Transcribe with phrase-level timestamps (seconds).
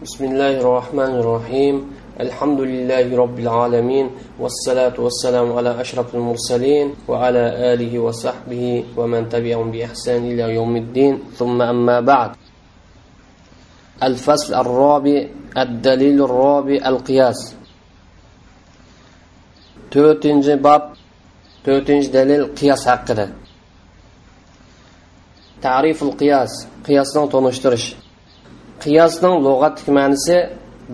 [0.00, 1.74] بسم الله الرحمن الرحيم.
[2.20, 4.06] الحمد لله رب العالمين
[4.40, 11.14] والصلاة والسلام على أشرف المرسلين وعلى آله وصحبه ومن تبعهم بإحسان إلى يوم الدين.
[11.36, 12.30] ثم أما بعد.
[14.02, 15.18] الفصل الرابع
[15.58, 17.40] الدليل الرابع القياس.
[19.92, 20.82] to'rtinchi bob
[21.64, 23.26] to'rtinchi dalil qiyos haqida
[25.60, 26.52] tariful qiyos
[26.86, 27.86] qiyosning tonishtirish
[28.84, 30.36] qiyosning lug'atlik ma'nosi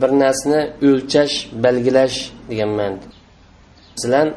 [0.01, 2.17] bir narsani o'lchash belgilash
[2.51, 3.07] degan ma'noda.
[3.95, 4.29] Masalan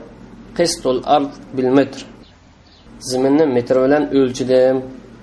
[0.57, 1.99] qistul ard bil metr.
[3.09, 4.77] Zaminni metr bilan o'lchidim.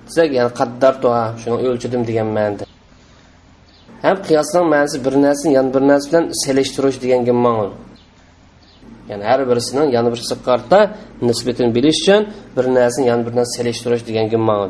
[0.07, 2.63] Desak ya'ni qaddar toa shuni o'lchidim degan ma'noda.
[4.05, 7.67] Ham qiyosning ma'nosi bir narsani yana bir narsa bilan selishtirish deganga ma'no
[9.09, 10.79] ya'ni har birisini yana birisiga qarta
[11.27, 12.21] nisbatini bilish uchun
[12.55, 14.67] bir narsani yana bir narsa selishtirish deganga ma'no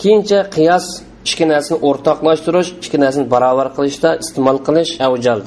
[0.00, 0.86] keyincha qiyos
[1.28, 5.40] ikki narsani o'rtoqlashtirish ikki narsani barobar qilishda iste'mol qilish avjal.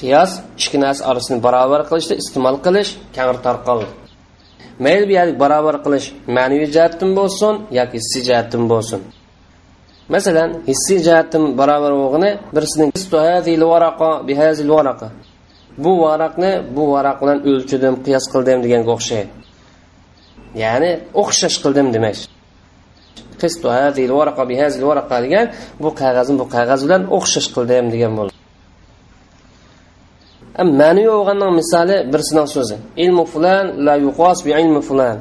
[0.00, 3.88] Qiyos ikki narsa orasini barobar qilishda iste'mol qilish kangri tarqaldi
[4.84, 9.00] mayli bu yerda barobar qilish ma'naviy jihatdan bo'lsin yoki hissiy jihatdan bo'lsin.
[10.14, 12.90] Masalan hissiy jihatdan barobar bo'lgani birisining
[15.84, 19.45] bu varaqni bu varaq bilan o'lchadim qiyos qildim deganga o'xshaydi
[20.62, 22.16] ya'ni o'xshash qildim demak.
[25.24, 25.46] Degan
[25.82, 28.36] bu qog'ozni bu qog'oz bilan o'xshash qildim degan bo'ladi
[30.64, 32.76] ma'ni bo'lganning misoli birisining so'zi.
[33.04, 35.16] Ilmu fulan la yuqos bi ilmi fulan.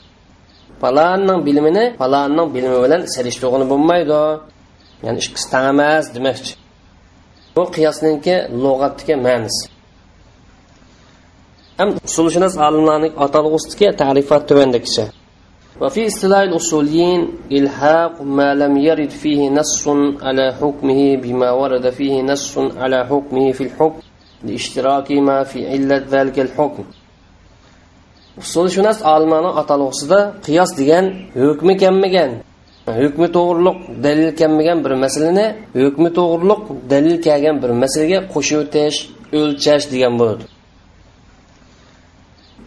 [0.81, 4.21] Falonning bilimini falonning bilimi bilan selishtirg'ini bo'lmaydi.
[5.05, 6.53] Ya'ni ikkisi tang emas demoqchi
[7.55, 9.63] bu qiyosninki lug'atdagi ma'nisi.
[11.78, 15.06] ham usulshunos olimlarning atalg'usidagi ta'rifot tuvandagicha
[15.80, 19.88] وفي اصطلاح الأصوليين إلحاق ما لم يرد فيه نص
[20.22, 24.00] على حكمه بما ورد فيه نص على حكمه في الحكم
[24.44, 26.84] لاشتراك ما في علة ذلك الحكم
[28.40, 31.04] usulshunos olimlarni atalg'usida qiyos degan
[31.44, 32.30] hukmi kelmagan
[33.02, 35.46] hukmi to'g'riliq dalil kelmagan bir masalani
[35.82, 36.62] hukmi to'g'riliq
[36.92, 38.96] dalil kelgan bir masalaga qo'shib o'tish
[39.38, 40.44] o'lchash degan bo'ladi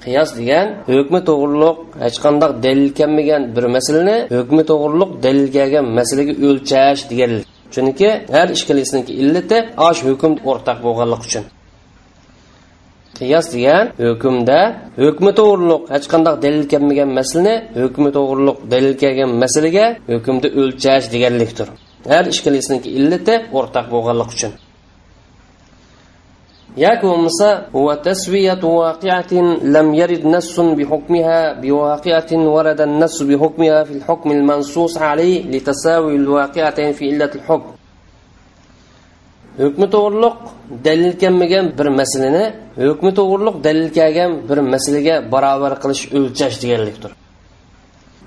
[0.05, 6.35] Qiyos degan hukmi to'g'riliq hech qanday dalil kelmagan bir masalani hukmi to'g'riliq dalil kelgan masalaga
[6.47, 7.33] o'lchash degan
[7.75, 9.59] chunki har ikkalasiniki illati
[9.89, 11.45] osh hukm o'rtaq bo'lganligi uchun.
[13.19, 14.59] Qiyos degan hukmda
[15.05, 21.69] hukmi to'g'riliq hech qanday dalil kelmagan masalani hukmi to'g'riliq dalil kelgan masalaga hukmda o'lchash deganlikdir.
[22.13, 24.53] Har ikkalasiniki illati o'rtaq bo'lganligi uchun.
[26.77, 34.29] Yoki bo'lmasa huwa tasviyatu waqi'atin lam yarid nassun bihukmiha biwaqi'atin warada nassu bihukmiha fi al-hukm
[34.39, 37.71] al-mansus alayh litasawi al-waqi'atayn fi illat al-hukm.
[39.63, 40.37] Hukmi to'g'riliq
[40.87, 42.45] dalil kelmagan bir masalani
[42.89, 47.11] hukmi to'g'riliq dalil kelgan bir masalaga barobar qilish o'lchash deganlikdir.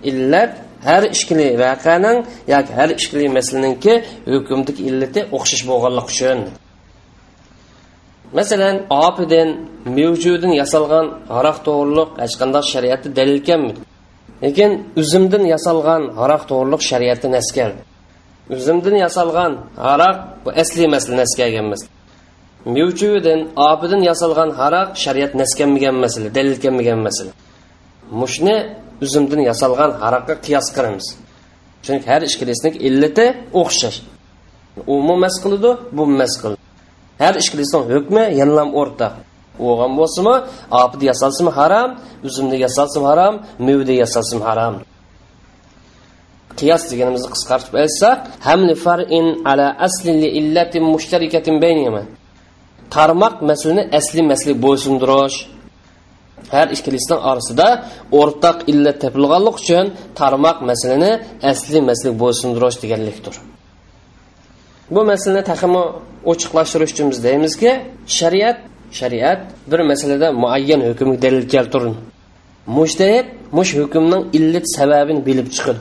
[0.09, 0.51] Illat
[0.87, 2.17] har ishkili vaqaning
[2.53, 3.93] yoki har ishkili masalaninki
[4.33, 6.39] hukmdagi illati o'xshash bo'lganligi uchun.
[8.37, 8.75] Masalan
[9.05, 9.49] opidan
[9.97, 11.05] mavjudin yasalgan
[11.35, 13.81] haroq to'g'riliq hech qanday shariatda dalil kelmaydi
[14.43, 14.71] lekin
[15.01, 17.81] uzumdan yasalgan haroq to'g'riliq shariatda nas keldi
[18.55, 19.51] uzumdan yasalgan
[19.87, 21.91] haroq bu asli masala nas kelgan masala
[22.75, 27.31] mavjudin opidan yasalgan haroq shariat nas kelmagan masala dalil kelmagan masala
[28.21, 28.55] mushni
[29.03, 31.07] uzumdan yasalgan haroqqa qiyos qilamiz
[31.85, 33.25] chunki har ikkalasining illati
[33.61, 33.97] o'xshash
[34.93, 36.60] u mas qiladi bu mas qiladi
[37.21, 39.13] har ikkalasining hukmi yanlam o'rtaq
[39.69, 40.35] o'g'an bo'lsimi
[40.83, 41.89] opida yasalsimi harom
[42.27, 43.35] uzumda yasalsimi harom
[43.67, 44.75] mevda yasalsimi harom
[46.59, 48.17] qiyos deganimizni qisqartib aytsak
[48.47, 52.03] hamli farin ala asli li illatin mushtarikatin baynihima
[52.95, 55.37] tarmoq masalani asli masli bo'ysundirish
[56.53, 57.67] har ikkalasining orasida
[58.19, 59.85] o'rtaq illat topilganlik uchun
[60.19, 61.11] tarmoq masalani
[61.51, 63.35] asli masli bo'ysundirish deganlikdir
[64.93, 65.83] bu masalani taximi
[66.31, 67.71] ochiqlashtirish uchun biz deymizki
[68.19, 68.57] shariat
[68.99, 69.41] shariat
[69.71, 71.95] bir masalada muayyan hukmga dalil keltirin.
[72.77, 73.27] Mujtahid
[73.57, 75.77] mush hukmning illat sababini bilib chiqin.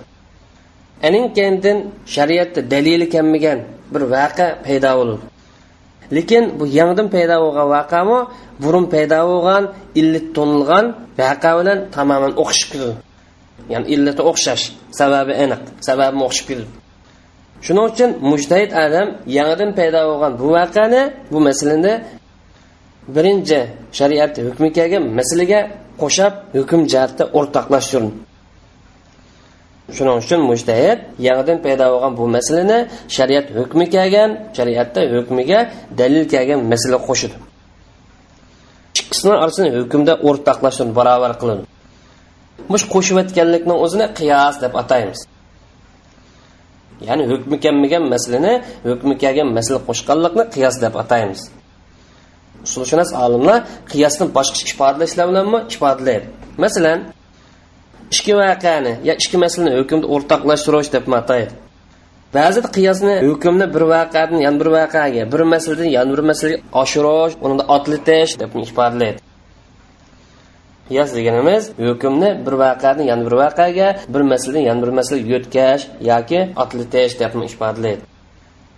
[1.06, 1.78] Aninkandin
[2.14, 3.58] shariatda dalili kelmagan
[3.92, 5.25] bir vaqa paydo bo'ladi
[6.16, 8.19] lekin bu yangidan paydo bo'lgan vaqami
[8.62, 9.64] burun paydo bo'lgan
[10.00, 10.87] illat to'nilgan
[11.20, 12.94] vaqa bilan tamoman o'xshab ketadi.
[13.72, 14.64] Ya'ni illati o'xshash
[15.00, 16.66] sababi aniq sababi o'xshab ketadi.
[17.67, 21.03] Shuning uchun mujtahid adam yangidan paydo bo'lgan bu voqeani
[21.33, 21.93] bu masalani
[23.15, 23.59] birinchi
[23.99, 25.61] shariat hukmi kelgan masalaga
[26.03, 28.12] qo'shab hukm jihatda o'rtoqlashtirin
[29.97, 32.79] shuning uchun mujtahid yangidan paydo bo'lgan bu masalani
[33.17, 35.59] shariat hukmi kelgan shariatda hukmiga
[36.01, 37.37] dalil kelgan masala qo'shidi
[39.01, 41.62] ikkisini orasini hukmda o'rtoqlashtirib barobar qiladi
[42.73, 45.21] mush qo'shiyotganlikning o'zini qiyos deb ataymiz.
[47.08, 48.52] Ya'ni hukmi kelmagan masalani
[48.91, 51.43] hukmi kelgan masala qo'shganlikni qiyos deb ataymiz.
[52.67, 53.58] Usulshunos olimlar
[53.93, 56.26] qiyosni boshqa ifodalashlar bilanmi ifodalaydi
[56.64, 56.99] masalan
[58.14, 61.52] ikki voqeani yo ikki masalani hukmda o'rtoqlashtirish deb ataydi
[62.37, 67.64] ba'zida qiyosni hukmni bir voqeadan yana bir voqeaga bir masaladan yana bir masalaga oshirish uni
[67.76, 69.19] otlitish deb ifodalaydi
[70.90, 76.40] qiyos deganimiz hukmni bir voqeadan yana bir vaqaga bir masaladan yana bir masalaga yo'tkash yoki
[76.62, 78.02] otlitish deb ifodalaydi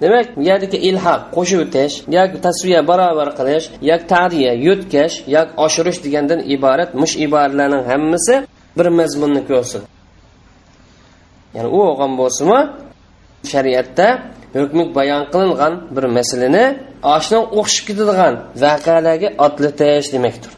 [0.03, 5.99] demak bu yerdagi ilhaq qo'shib o'tish yoki tasviya barobar qilish yoki tariya yo'tkash yoki oshirish
[6.05, 8.35] degandan iborat mush iboralarning hammasi
[8.79, 9.83] bir mazmunni ko'rsin
[11.55, 12.61] ya'ni u bo'lgan bo'lsinmi
[13.53, 14.07] shariatda
[14.61, 16.65] hukmi bayon qilingan bir masalani
[17.17, 20.53] oshna o'xshib ketadigan voqealarga otlitish demakdir.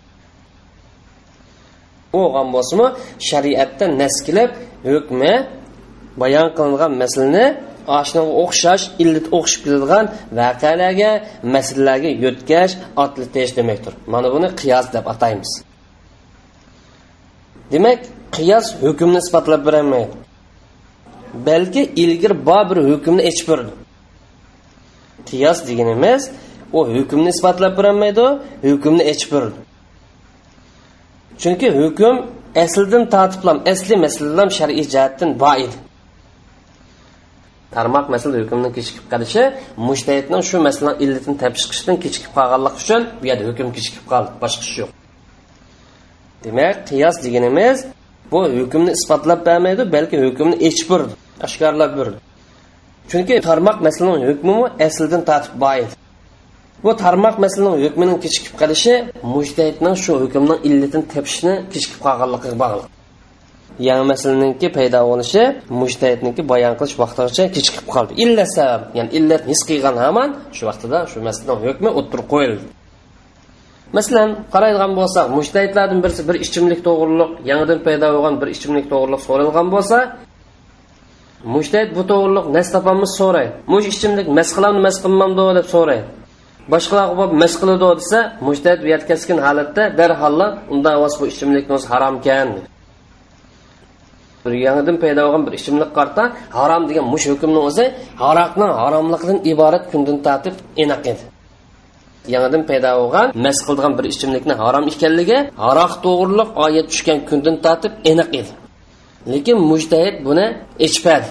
[2.18, 2.20] U
[2.54, 2.88] bo'lgan
[3.28, 4.50] shariatda naskilab
[4.92, 5.32] hukmi
[6.22, 7.46] bayon qilingan masalani
[8.08, 10.04] shunga o'xshash illat o'xshab ketadigan
[10.38, 11.10] voqealarga
[11.54, 12.72] masalalarga yo'tkash
[13.04, 15.50] otlitish demakdir mana buni qiyos deb ataymiz.
[17.72, 18.00] Demak
[18.36, 20.14] qiyos hukmni isbotlab berolmaydi.
[21.46, 23.72] Balki ilgari bor bir hukmni echib berdi.
[25.28, 26.22] Qiyos deganimiz
[26.78, 28.26] u hukmni isbotlab berolmaydi
[28.68, 29.63] hukmni echib berdi.
[31.42, 32.16] Chunki hukm
[32.64, 35.76] aslidan tortiblam asli masalalar shar'iy jihatdan bor edi
[37.74, 39.42] tarmoq masala hukmni kechikib qolishi
[39.88, 44.62] mushtahidning shu masalaning illatini topib chiqishdan kechikib qolganligi uchun bu yerda hukm kechikib qoldi boshqa
[44.68, 44.90] ish yo'q
[46.44, 47.78] demak qiyos deganimiz
[48.32, 51.14] bu hukmni isbotlab bermaydi balki hukmni echib berdi
[51.46, 52.18] oshkorlab berdi
[53.10, 54.54] chunki tarmoq masalaning hukmi
[54.86, 55.94] aslidan tortib bor edi
[56.82, 58.94] bu tarmoq masalaning hukmining kechikib qolishi
[59.34, 62.86] mushtahidning shu hukmning illatini tepishni kechikib qolganligiga bog'liq.
[63.88, 65.42] Yangi masalaninki paydo bo'lishi
[65.80, 68.12] mushtahidniki bayon qilish vaqtigacha kechikib qoldi.
[68.24, 72.64] Illat sabab ya'ni illat his qilgan hamon shu vaqtida shu masalaning hukmi o'ttirib qo'yildi.
[73.96, 79.68] Masalan qaraydigan bo'lsak mushtahidlardan birisi bir ichimlik to'g'riliq yangidan paydo bo'lgan bir ichimlik to'g'riliq so'ralgan
[79.74, 79.98] bo'lsa
[81.54, 83.52] mushtahid bu to'g'riliq nas topamiz so'raydi.
[83.72, 86.06] Mush ichimlik mas qilamni mas qilmamdi deb so'raydi.
[86.72, 90.90] Boshqalarga bo'lib mas qiladi desa mushtahid bu kasgan holatda darholla unda
[91.20, 92.48] bu ichimlik o'zi harom ekan.
[94.44, 96.22] Bir yangidan paydo bo'lgan bir ichimlik qarta
[96.58, 97.84] harom degan mush hukmni o'zi
[98.24, 101.22] haroqning haromligidan iborat kundan tatib aniq edi.
[102.34, 107.92] Yangidan paydo bo'lgan mas qilgan bir ichimlikni harom ekanligi haroq to'g'riliq oyat tushgan kundan tatib
[108.10, 108.52] aniq edi.
[109.32, 110.46] Lekin mujtahid buni
[110.86, 111.28] ichpadi.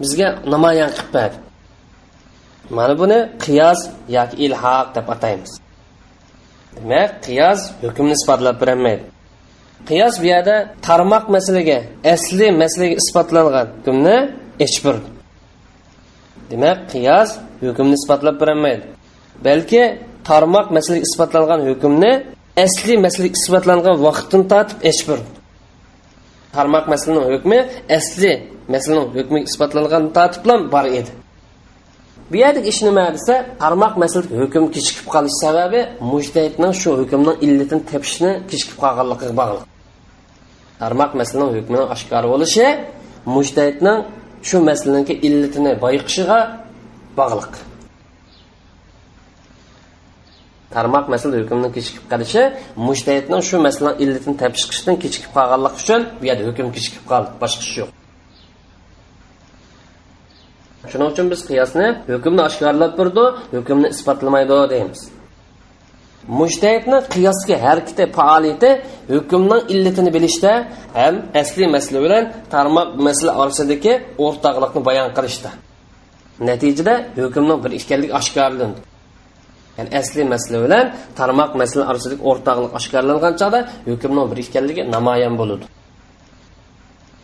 [0.00, 1.45] Bizga namoyon qilib
[2.70, 3.80] mana buni qiyos
[4.16, 5.52] yoki ilhoq deb ataymiz.
[6.76, 9.04] Demak qiyos hukmni isbotlab berolmaydi.
[9.88, 11.78] Qiyos bu yerda tarmoq masalaga
[12.14, 14.16] asli masalaga isbotlangan hukmni
[14.66, 14.96] echbir
[16.50, 17.30] demak qiyos
[17.66, 18.84] hukmni isbotlab berolmaydi.
[19.46, 19.82] Balki
[20.28, 22.12] tarmoq masalaga isbotlangan hukmni
[22.64, 25.18] asli masalaga isbotlangan vaqtdan tortib echbir
[26.56, 27.58] tarmoq masalaning hukmi
[27.98, 28.32] asli
[28.74, 31.10] masalaning hukmi isbotlangan tortib bilan bor edi.
[32.30, 35.80] Bu yerdagi ish nima desa tarmoq masalada hukm kechikib qolish sababi
[36.12, 39.62] mujtahidning shu hukmning illatini tepishni kechikib qolganligiga bog'liq
[40.82, 42.66] tarmoq masalaning hukmini oshkor bo'lishi
[43.34, 43.98] mujtahidning
[44.48, 46.38] shu masalaning illatini boyiqishiga
[47.18, 47.52] bog'liq
[50.74, 52.42] tarmoq masala hukmni kechikib qolishi
[52.88, 57.62] mujtahidning shu masalaning illatini topib chiqishdan kechikib qolganlik uchun bu yerda hukm kechikib qoldi boshqa
[57.68, 57.90] ish yo'q
[60.90, 63.24] shuning uchun biz qiyosni hukmni oshkorlab turdi
[63.56, 65.00] hukmni isbotlamaydi deymiz.
[66.40, 68.70] Mushtahidni qiyosga harakati faoliyati
[69.14, 70.52] hukmning illatini bilishda
[70.98, 72.24] ham asli masala bilan
[72.54, 73.92] tarmoq masala orasidagi
[74.24, 75.50] o'rtoqlikni bayon qilishda.
[76.48, 78.80] Natijada hukmning bir ekanligi oshkorlandi
[79.78, 80.84] ya'ni asli masala bilan
[81.20, 85.66] tarmoq masala orasidagi o'rtoqlik oshkorlangan chog'da hukmning bir ekanligi namoyon bo'ladi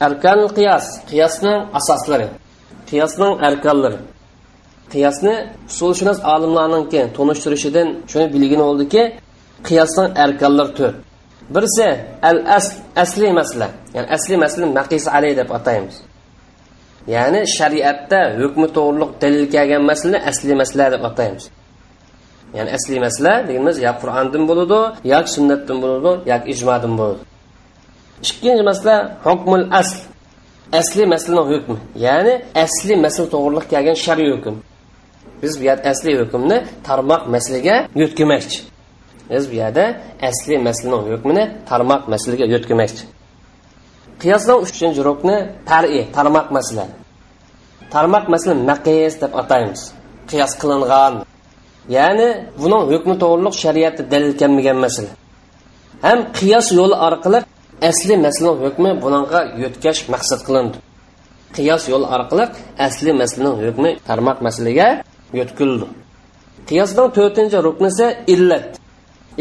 [0.07, 0.87] arkan qiyos.
[1.11, 2.27] Qiyosning asoslari.
[2.91, 3.99] Qiyosning arkonlari
[4.93, 5.35] qiyosni
[5.71, 9.03] usulshunos olimlarninki tunishtirishidan shuni bilgin bo'ldiki
[9.69, 10.97] qiyosning arkonlari to'rt.
[11.55, 11.89] Birisi
[12.31, 15.97] al asl asli masla ya'ni asli masla maqis alay deb ataymiz.
[17.15, 21.45] Ya'ni shariatda hukmi to'g'riliq dalil kelgan masala asli masla deb ataymiz.
[22.57, 24.81] Ya'ni asli masala deganimiz yo qur'ondan bo'ladi
[25.13, 27.23] yoki sunnatdan bo'ladi yoki ijmodan bo'ladi.
[28.27, 29.99] Ikkinchi masala hukmul asl.
[30.81, 31.77] Asli masalaning hukmi
[32.07, 34.55] ya'ni asli masl to'g'riliq kelgan shariy hukm
[35.43, 36.57] biz bu yerda asli hukmni
[36.89, 38.59] tarmoq masalaga yo'tkamoqchi
[39.31, 39.85] biz bu yerda
[40.29, 43.05] asli masalaning hukmini tarmoq masalaga yo'tkamoqchi
[44.23, 45.37] qiyosdan uchinchi rukni
[45.71, 46.85] tari tarmoq masala
[47.95, 49.83] tarmoq masala naqis deb ataymiz.
[50.31, 51.15] Qiyos qilingan.
[51.97, 52.29] Ya'ni
[52.63, 55.13] buning hukmi to'g'riliq shariatda dalil kelmagan masala
[56.07, 57.39] ham qiyos yo'li orqali
[57.91, 60.79] asli masalaning hukmi bunga yo'tkash maqsad qilindi.
[61.57, 62.45] Qiyos yo'li orqali
[62.87, 64.89] asli masalaning hukmi tarmoq masalaga
[65.39, 65.87] yo'tkildi
[66.69, 68.69] qiyosning to'rtinchi ruknisi illat.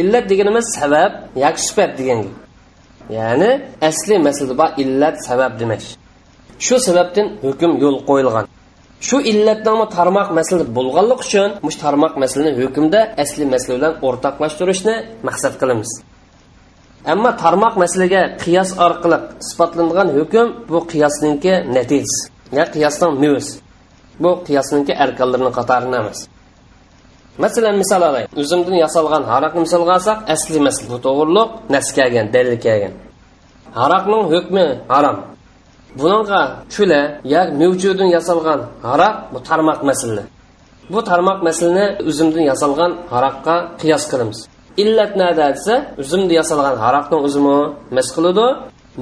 [0.01, 1.11] Illat deganimiz sabab
[1.43, 2.19] yoki sifat degan
[3.17, 3.49] ya'ni
[3.89, 5.81] asli masalada bor illat sabab demak.
[6.65, 8.45] Shu sababdan hukm yo'l qo'yilgan.
[9.07, 14.95] Shu illatni tarmoq masala bo'lganligi uchun mush tarmoq masalani hukmda asli masala bilan o'rtoqlashtirishni
[15.27, 15.91] maqsad qilamiz.
[17.05, 22.21] Ammo tarmoq masalaga qiyos orqali isbotlangan hukm bu qiyosninki natijasi
[22.57, 23.47] ya qiyosning mevs
[24.23, 26.19] bu qiyosninki arkonlarini qatorida emas.
[27.43, 32.57] Masalan misol olay o'zimdan yasalgan haroqni misolga olsak asli masala bu to'g'riliq nas kelgan dalil
[32.65, 32.93] kelgan.
[33.79, 35.17] Haroqning hukmi harom.
[35.99, 36.41] Bunga
[36.73, 37.01] chula
[37.33, 40.23] yo mavjudun yasalgan haroq bu tarmoq masala
[40.93, 44.39] bu tarmoq masalani o'zimdan yasalgan haroqqa qiyos qilamiz.
[44.77, 47.59] Illat nada desa uzumda yasalgan haroqni o'zimi
[47.95, 48.45] mas qiladi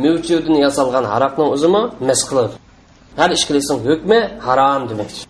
[0.04, 2.56] mavjudun yasalgan haroqni o'zimi mas qiladi
[3.20, 5.22] har ishqilisning hukmi harom demakchi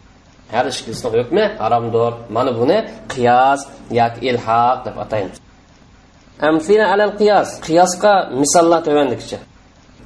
[0.55, 2.77] har ishqilisning hukmi haromdir mana buni
[3.13, 3.62] qiyos
[4.00, 5.38] yoki ilhoq deb ataymiz
[6.50, 9.39] amfina alal qiyos qiyosga misollar tovandikicha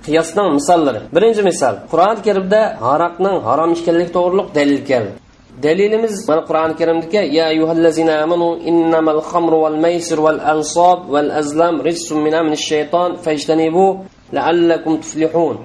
[0.06, 5.12] qiyosning misollari birinchi misol qur'oni karimda haroqning harom ekanligi to'g'riliq dalil keldi
[5.62, 11.76] dalilimiz mana qur'oni karimdagi ya ayyuhallazina amanu innamal khamru wal maysir wal ansab wal azlam
[11.88, 13.86] rijsun min amni shayton fajtanibu
[14.36, 15.58] la'allakum tuflihun.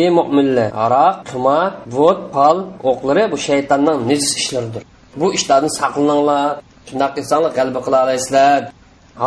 [0.00, 1.68] Ey mo'minlar aroq qimor
[1.98, 2.56] vot pal
[2.90, 4.82] o'qlari bu shaytonning najis ishlaridir.
[5.20, 6.46] Bu ishlardan saqlaninglar
[6.88, 8.60] shundoq qilsanglar g'alaba qila olasizlar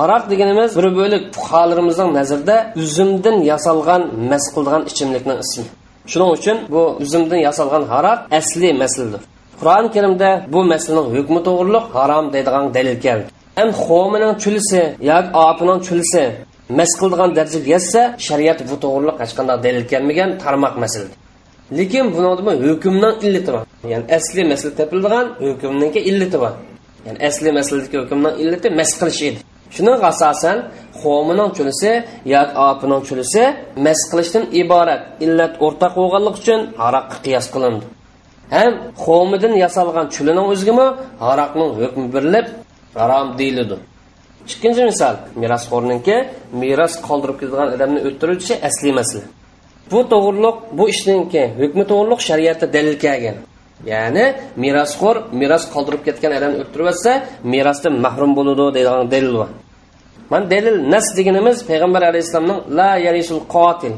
[0.03, 5.65] aroq deganimiz bir bo'lik fuqarolarimizning nazarida uzumdan yasalgan mas qilgan ichimlikning ismi.
[6.11, 9.21] Shuning uchun bu uzumdan yasalgan aroq asli masldir.
[9.59, 13.27] Qur'oni karimda bu masalaning hukmi to'g'riliq harom deydigan dalil keldi.
[13.59, 16.23] Ham xomining chulisi yoki opining chulisi
[16.77, 21.09] mas qildigan darajaga yetsa shariat bu to'g'riliq hech qanday dalil kelmagan tarmoq masala
[21.77, 22.27] lekin buni
[22.69, 23.63] hukmning illati bor.
[23.91, 26.53] Ya'ni asli masala topildigan hukmniki illati bor.
[27.05, 29.39] Ya'ni asli masaladagi hukmning illati mas qilish edi.
[29.75, 30.57] Shuning asosan
[31.01, 31.91] xomining chulisi
[32.33, 33.43] yoki opining chulisi
[33.85, 37.85] mas qilishdan iborat illat o'rtaq bo'lganligi uchun haroqqa qiyos qilindi.
[38.55, 38.71] Ham
[39.03, 40.87] xomidan yasalgan chulining o'zigimi
[41.25, 42.47] haroqning hukmi berilib
[42.99, 43.75] harom deyiladi
[44.51, 46.15] ikkinchi misol merosxo'rniki
[46.61, 49.27] meros qoldirib ketadigan odamni o'ltirishi asli masala
[49.91, 53.37] bu to'g'riliq bu ishningki hukmi to'g'riliq shariatda dalil kelgan.
[53.91, 54.25] Ya'ni
[54.63, 57.11] merosxo'r meros qoldirib ketgan odamni o'ltirib yotsa
[57.53, 59.49] merosdan mahrum bo'ladi deydigan dalil bor
[60.31, 63.93] mana dalil nas deganimiz payg'ambar alayhissalomning la yarisul qotil.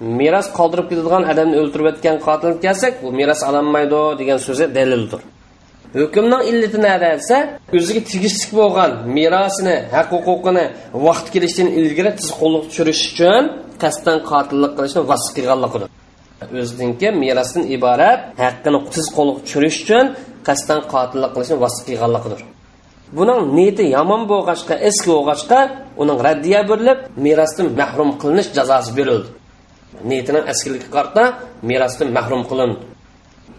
[0.00, 5.20] Meros qoldirib ketadigan odamni o'ltirib yotgan qotilni kelsak bu meros ololmaydi degan so'zi dalildir.
[6.00, 7.36] Hukmning illati nada desa
[7.76, 10.64] o'ziga tegishli bo'lgan merosini haq huquqini
[11.06, 13.42] vaqt kelishidan ilgari tiz qo'lga tushirish uchun
[13.82, 15.88] qasddan qotillik qilishni vasf qilganligidir.
[16.62, 20.04] O'ziniki merosdan iborat haqqini tiz qo'lga tushirish uchun
[20.48, 22.40] qasddan qotillik qilishni vasf qilganligidir.
[23.18, 25.58] Buning niyati yomon bo'lg'achqa eski bo'lg'achqa
[26.02, 29.28] uning raddiya berilib merosdan mahrum qilinish jazosi berildi.
[30.08, 31.22] Niyatini askirlikka qarta
[31.68, 32.72] merosdan mahrum qilin.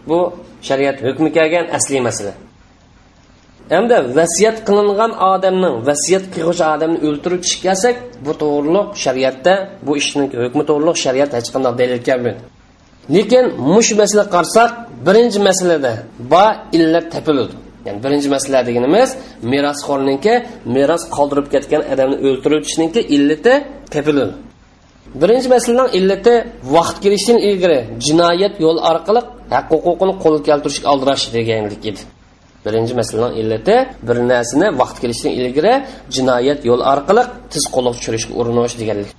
[0.08, 0.18] Bu
[0.68, 2.32] shariat hukmi kelgan asli masala.
[3.74, 9.54] Hamda vasiyat qilingan odamning vasiyat qilg'uvchi odamni o'ltirib tushib kelsak bu to'g'riliq shariatda
[9.86, 12.42] bu ishni hukmi to'g'riliq shariat hech qanday dalil kelmaydi.
[13.16, 14.70] Lekin mush masala qarasak
[15.06, 15.92] birinchi masalada
[16.32, 16.44] ba
[16.76, 17.54] illat topiladi
[17.86, 19.10] ya'ni birinchi masala deganimiz
[19.52, 20.34] merosxo'rniki
[20.76, 23.54] meros qoldirib ketgan odamni o'ltirib o'tishniki illati
[23.94, 24.34] topiladi
[25.20, 26.34] birinchi masalaning illati
[26.76, 29.20] vaqt kelishidan ilgari jinoyat yo'l orqali
[29.54, 32.00] haq huquqini qo'lga keltirishga aldirash deganlik edi.
[32.66, 33.76] Birinchi masalaning illati
[34.08, 35.72] bir narsani vaqt kelishidan ilgari
[36.16, 39.10] jinoyat yo'l orqali tiz qo'lga tushirishga urinish deganlik.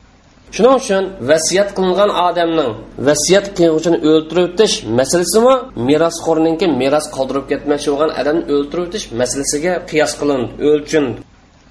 [0.56, 2.72] Shuning uchun vasiyat qilingan odamning
[3.08, 5.56] vasiyat qilg'uvchini o'ltirib o'tish masalasimi
[5.90, 11.06] merosxo'rninki meros qoldirib ketmoqchi bo'lgan odamni o'ltirib o'tish masalasiga qiyos qilindi o'lchin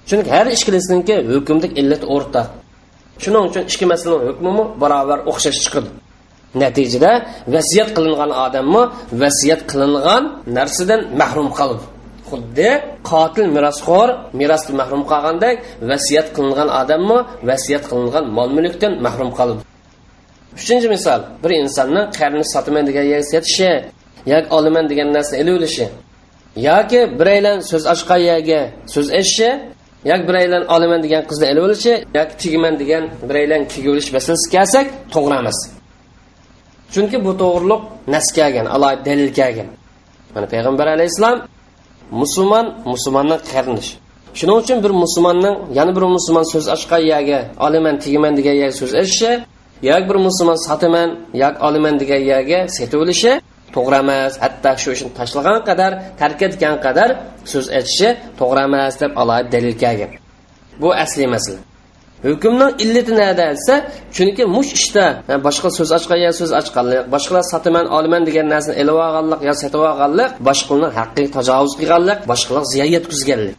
[0.09, 2.47] chunki har ikkalasininki hukmdek illat o'rtaq
[3.23, 5.89] shuning uchun ikki masalani hukmimi barobar o'xshash chiqadi.
[6.63, 7.11] Natijada
[7.55, 8.83] vasiyat qilingan odammi
[9.23, 10.23] vasiyat qilingan
[10.57, 11.85] narsadan mahrum qoldi
[12.29, 12.69] xuddi
[13.09, 14.09] qotil merosxo'r
[14.39, 15.55] merosdan mahrum qolgandek
[15.91, 17.17] vasiyat qilingan odammi
[17.49, 19.61] vasiyat qilingan mol mulkdan mahrum qoldi
[20.59, 23.71] uchinchi misol bir insonni qarni sotaman degan yerga setishi
[24.33, 25.85] yoki olaman degan narsa ilib olishi
[26.69, 28.61] yoki biraylan so'z ochgan yerga
[28.93, 29.49] so'z aytishi
[30.09, 34.87] yoki biraylan olaman degan qizni ilib olishi yoki tegiman degan biraylan tegib olish masalasi kelsak
[35.13, 35.59] to'g'ri emas
[36.93, 37.81] chunki bu to'g'riliq
[38.13, 39.69] nas kelgan alohida dalil kelgan.
[40.35, 41.39] Mana payg'ambar alayhissalom
[42.21, 43.93] musulmon musulmonning qarindoshi
[44.39, 48.91] shuning uchun bir musulmonning yana bir musulmon so'z ochgan yerga olaman tegiman degan yerga so'z
[49.01, 49.31] aytishi
[49.89, 51.09] yoki bir musulmon sotaman
[51.43, 53.31] yoki olaman degan yerga setib olishi
[53.75, 57.09] to'g'ri emas hatto shu ishni tashlagan qadar tark etgan qadar
[57.51, 58.09] so'z aytishi
[58.39, 60.11] to'g'ri emas deb alohida dalil kelgan
[60.81, 61.61] bu asli masala.
[62.27, 63.75] Hukmning illati nada desa
[64.15, 65.05] chunki mush ishda
[65.47, 69.81] boshqa so'z ochgan yo so'z ochganlik boshqalar sotaman olaman degan narsani ilib olganlik yo sotib
[69.91, 73.55] olganlik boshqalarni haqqiga tajovuz qilganlik boshqalar ziyon yetkazganlik.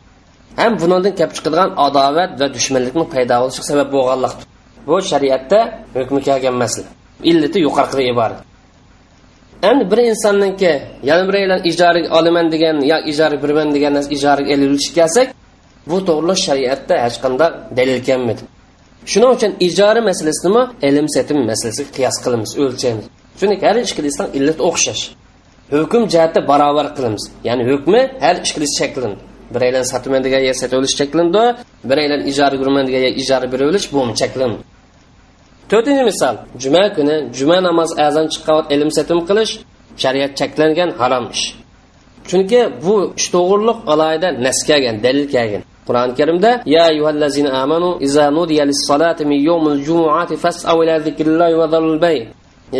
[0.61, 4.35] Ham bundan kelib chiqadigan adovat va dushmanlikni paydo bo'lishiga sabab bo'lganlik
[4.88, 5.59] bu shariatda
[5.97, 6.88] hukmi kelgan masala.
[7.31, 8.41] Illati yuqorqida iborat.
[9.62, 14.50] Endi bir insonniki yana bir bilan ijaraga olaman degan yo ijara beraman degan narsa ijaraga
[14.55, 15.29] ililish kelsak
[15.91, 18.43] bu to'g'ri shariatda hech qanday dalil kelmadi
[19.12, 23.07] shuning uchun ijara masalasini ilm setim masalasiga qiyos qilamiz o'lchaymiz.
[23.38, 25.03] Chunki har ikkilisdan illat o'xshash.
[25.75, 27.25] Hukm jihati barobar qilamiz.
[27.49, 29.19] Ya'ni hukmi har ikkilisi shaklindi
[29.55, 31.43] biraylan sotaman degan yer sotib olish cheklandi
[31.91, 34.59] biraylan ijara beraman degan yer ijara berib olish bu cheklandi
[35.71, 36.35] to'rtinchi misol.
[36.63, 39.53] Juma kuni juma namozi azon chiqqan ilm setim qilish
[40.03, 41.45] shariat cheklangan harom ish.
[42.29, 45.63] Chunki bu ish to'g'riliq alohida nas kelgan dalil kelgan.
[45.89, 51.67] Qur'oni karimda ya ayyuhallazina amanu iza nudiya lis-salati min yawmil jumu'ati fas'aw ila zikrillahi va
[51.73, 52.19] dharul bay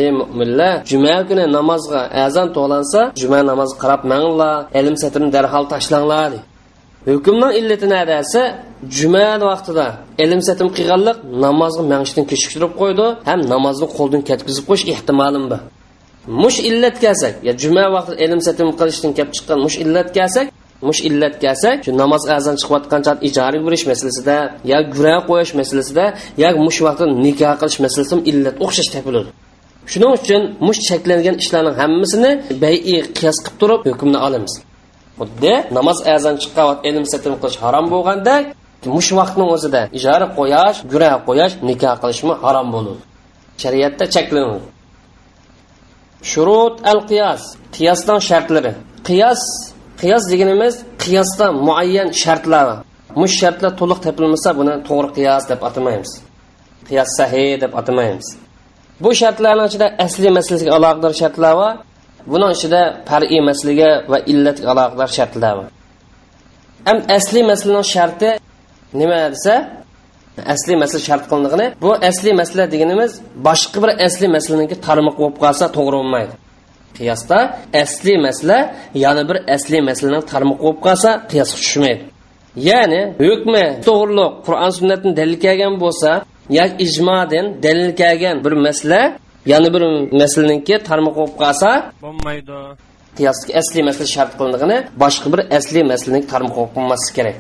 [0.01, 6.33] ey mo'minlar juma kuni namozga azon to'lansa juma namozi qarab manglar ilm setimni darhol tashlanglar
[7.13, 8.41] hukmning illati nada desa
[8.97, 9.87] juma vaqtida
[10.25, 15.61] ilm satim qilganlik namozni manishdan kechiktirib qo'ydi ham namozni qo'ldan ketkizib qo'yish ehtimolim bor
[16.43, 20.47] mush illat kelsak ya juma vaqtida ilm satim qilishdan kelib chiqqan mush illat kelsak
[20.89, 24.37] mush illat kelsak shu namoz azon chiqayotgan chat ijara berish masalasida
[24.71, 26.05] yo gura qo'yish masalasida
[26.43, 29.31] yo mush vaqtda nikoh qilish masalasida illat o'xshash topiladi
[29.93, 32.31] shuning uchun mush cheklangan ishlarning hammasini
[32.63, 34.55] bayi qiyos qilib turib hukmni olamiz.
[35.19, 38.35] Xuddi namoz azon chiqqan vaqt ilm setim qilish harom bo'lganda
[38.97, 43.01] mush vaqtni o'zida ijara qo'yash gura qo'yash nikoh qilishmi harom bo'ladi
[43.63, 44.69] shariatda cheklanadi
[46.23, 47.43] shurut al qiyos
[47.77, 48.73] qiyosdan shartlari.
[49.09, 49.43] Qiyos
[50.01, 52.69] qiyos deganimiz qiyosda muayyan shartlar.
[53.21, 56.11] Mush shartlar to'liq topilmasa buni to'g'ri qiyos deb atamaymiz.
[56.89, 58.27] Qiyos sahiy deb atamaymiz.
[59.03, 61.75] Bu shartlarni ichida asli masalasiga aloqador shartlar bor
[62.33, 65.55] buning ichida par emasligi va illatga aloqador shartlar
[66.89, 68.31] ham asli masalaning sharti
[69.01, 69.55] nima desa
[70.55, 73.13] asli masala shart qilindigani bu asli masala deganimiz
[73.47, 76.35] boshqa bir asli maslaniki tarmoq bo'lib qolsa to'g'ri bo'lmaydi.
[76.99, 77.39] Qiyosda
[77.83, 78.59] asli masala
[79.05, 82.03] yana bir asli masalaning tarmoq bo'lib qolsa qiyosga tushmaydi.
[82.69, 86.11] Ya'ni hukmi to'g'riliq qur'on sunnatdan dalil kelgan bo'lsa
[86.59, 89.01] yoki ijmodan dalil kelgan bir masala
[89.51, 89.83] yana bir
[90.21, 91.69] masalaninki tarmoq bo'lib qolsa
[92.05, 92.59] bo'lmaydi.
[93.19, 97.37] qiyosdagi asliy masala shart qilindigani boshqa bir asliy masalaning tarmoq bo'lib qolmasligi kerak.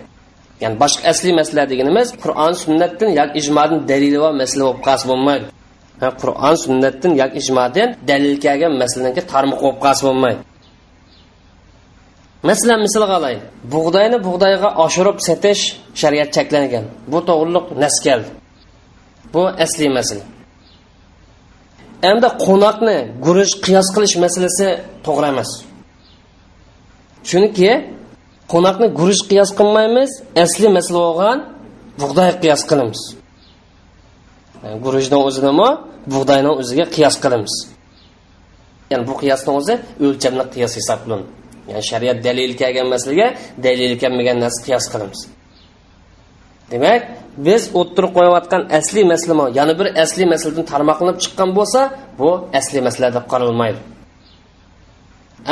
[0.62, 5.46] Ya'ni boshqa asliy masala deganimiz qur'on sunnatdan yoki ijmodan dalili va masala bo'lib qolsa bo'lmaydi.
[6.22, 10.40] Qur'on sunnatdan yoki ijmodan dalil kelgan masalaniki tarmoq bo'lib qolsa bo'lmaydi.
[12.48, 13.44] Masalan misolga olaylik
[13.74, 15.62] bug'doyni bug'doyga oshirib setish
[16.00, 16.84] shariat cheklangan.
[17.12, 18.28] Bu to'g'riliq nas keldi.
[19.34, 20.37] Bu asliy masala
[22.10, 24.68] endi qo'noqni guruch qiyos qilish masalasi
[25.06, 25.50] to'g'ri emas.
[27.28, 27.70] Chunki
[28.52, 30.10] qo'noqni guruch qiyos qilmaymiz
[30.44, 31.38] asli masala bo'lgan
[32.00, 33.00] bug'doy qiyos qilamiz.
[34.84, 35.68] Guruchni o'zinimi
[36.12, 37.54] bug'doyni o'ziga qiyos qilamiz.
[38.90, 39.74] Ya'ni bu qiyosni o'zi
[40.06, 41.28] o'lchamli qiyos hisoblanadi.
[41.70, 43.28] Ya'ni shariat dalil kelgan masalaga
[43.66, 45.20] dalil kelmagan narsa qiyos qilamiz.
[46.72, 47.02] Demak
[47.46, 51.80] biz o'ttirib qo'yayotgan asli masala yana bir asli masladan tarmoqlanib chiqqan bo'lsa
[52.18, 52.28] bu
[52.58, 53.80] asli masla deb qaralmaydi.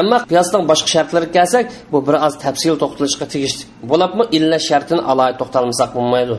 [0.01, 3.65] Ammo qiyosdan boshqa shartlarga kelsak bu bir oz tafsil to'xtalishga tegishli.
[3.91, 6.35] Bo'ladimi illa shartini alohida to'xtalmasak bo'lmaydi.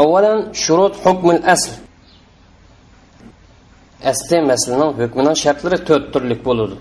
[0.00, 1.70] Avvalan shurut hukmul asl.
[4.12, 6.76] Asli maslning hukmining shartlari to'rt turlik bo'ladi.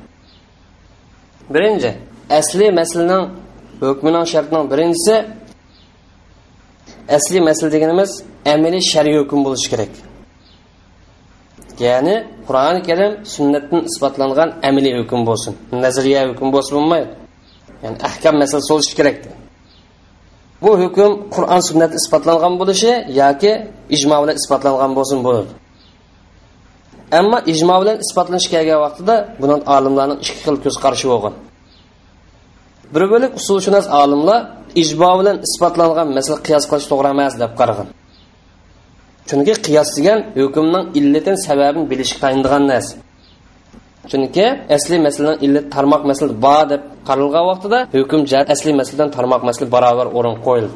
[1.54, 1.92] Birinchi
[2.40, 3.24] asli maslning
[3.86, 5.16] hukmining shartining birinchisi
[7.10, 8.12] asli masala deganimiz
[8.54, 9.94] amaliy shar'iy hukm bo'lishi kerak.
[11.86, 12.16] Ya'ni
[12.48, 15.54] qur'oni karim sunnatdan isbotlangan amaliy hukm bo'lsin.
[15.84, 17.10] Nazariya hukm bo'lsa bo'lmaydi.
[17.84, 19.18] Ya'ni ahkam masalasi bo'lishi kerak.
[20.64, 22.92] Bu hukm qur'on sunnat isbotlangan bo'lishi
[23.22, 23.52] yoki
[23.96, 25.52] ijmo bilan isbotlangan bo'lsin bo'ladi.
[27.20, 31.34] Ammo ijmo bilan isbotlanish kelgan vaqtida buni olimlarning ikki xil ko'z qarashi bo'lgan.
[32.94, 34.40] Bir bo'lik usulshunos olimlar
[34.82, 37.88] ijbo bilan isbotlangan masala qiyos qilish to'g'ri emas deb qaragan
[39.30, 42.96] chunki qiyos degan hukmning illatin sababini bilishga qiyindigan narsa.
[44.12, 49.42] Chunki asli masalan illat tarmoq masala bor deb qaralgan vaqtida hukm jat asli masaladan tarmoq
[49.50, 50.76] masala barobar o'rin qo'yildi.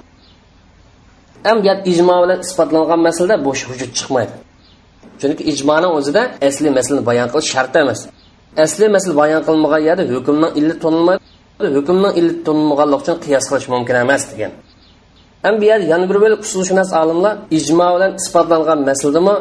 [1.48, 4.34] Ham bu ijmo bilan isbotlangan masalada bo'sh hujjat chiqmaydi.
[5.22, 8.00] Chunki ijmoni o'zida asli masalani bayon qilish shart emas.
[8.66, 11.19] Asli masala bayon qilinmagan yerda hukmning illat tonilmaydi.
[11.76, 14.52] Hukmning illat tonilmaganligi uchun qiyos qilish mumkin emas degan.
[15.46, 19.36] Ham bu yerda yana bir bo'lib usulshunos olimlar ijmo bilan isbotlangan masaladami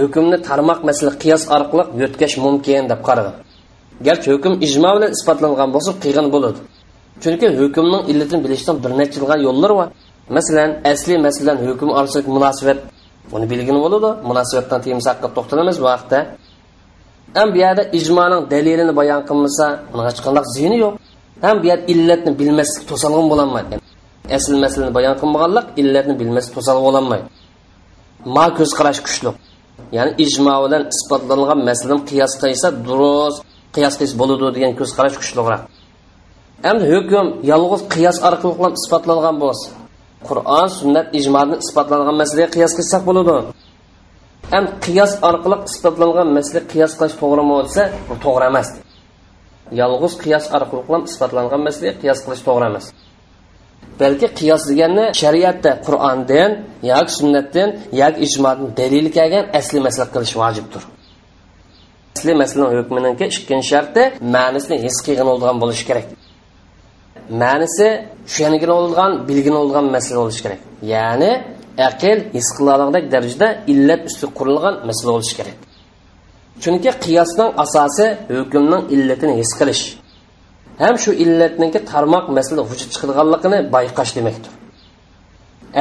[0.00, 3.34] hukmni tarmoq masala qiyos orqali yo'tkash mumkin deb qaragan
[4.06, 6.58] garchi hukm ijmo bilan isbotlangan bo'lsa qiyin bo'ladi.
[7.22, 9.88] Chunki hukmning illatini bilishdan bir necha yilgan yo'llar bor.
[10.36, 12.78] Masalan asli masalan hukm orasidagi munosabat
[13.32, 16.18] buni bilgin bo'ladi munosabatdan temsaqqa to'xtalamiz bu vaqtda.
[17.38, 20.94] Ham bu yerda ijmoning dalilini bayon qilmasa uni hech qanday ziyni yo'q.
[21.44, 23.74] Ham bu yerda illatni bilmaslik to'salg'in bo'lolmaydi
[24.36, 27.26] asl masalani bayon qilmaganlik illatni bilmaslik to'salg'in bo'lolmaydi
[28.36, 29.30] ma ko'z qarash kuchli
[29.96, 33.38] ya'ni ijmo bilan isbotlangan masalani qiyos qilsa durust
[33.74, 35.62] qiyos qilish bo'ladi degan ko'z qarash kuchliroq
[36.70, 39.68] endi hukm yolg'iz qiyos orqali isbotlangan bo'lsa.
[40.28, 43.34] Qur'on sunnat ijmodan isbotlangan masalaga qiyos qilsak bo'ladi
[44.52, 46.28] ham qiyos orqali isbotlangan
[46.72, 48.14] qiyos qilish to'g'rimi bo'lsa bu
[49.80, 52.86] yolg'iz qiyos orqali isbotlangan masalaga qiyos qilish to'g'ri emas.
[54.00, 56.50] Balki qiyos deganni shariatda qur'ondan
[56.92, 57.68] yoki sunnatdan
[58.02, 60.82] yoki ijmodan dalil kelgan asli masala qilish vojibdir.
[62.16, 64.02] Asli masala hukminiki ikkinchi sharti
[64.36, 66.06] ma'nisini his qilgan bo'lgan bo'lishi kerak.
[67.42, 67.88] Ma'nisi
[68.28, 70.60] tushangin bo'lgan bilgin bo'lgan masala bo'lishi kerak.
[70.94, 71.32] Ya'ni
[71.88, 75.56] aql his qiladigan darajada illat usti qurilgan masala bo'lishi kerak.
[76.62, 79.82] Chunki qiyosning asosi hukmning illatini his qilish.
[80.82, 84.52] Ham shu illatniki tarmoq masala vujud chiqarganligini bayqash demakdir.